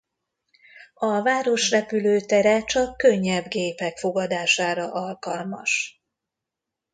[0.93, 6.01] A város repülőtere csak könnyebb gépek fogadására alkalmas.